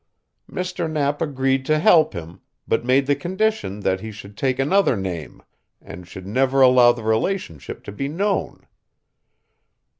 Mr. 0.51 0.89
Knapp 0.91 1.21
agreed 1.21 1.63
to 1.67 1.77
help 1.77 2.13
him, 2.13 2.41
but 2.67 2.83
made 2.83 3.05
the 3.05 3.15
condition 3.15 3.81
that 3.81 3.99
he 3.99 4.11
should 4.11 4.35
take 4.35 4.57
another 4.57 4.97
name, 4.97 5.43
and 5.79 6.07
should 6.07 6.25
never 6.25 6.61
allow 6.61 6.91
the 6.91 7.03
relationship 7.03 7.83
to 7.83 7.91
be 7.91 8.07
known. 8.07 8.65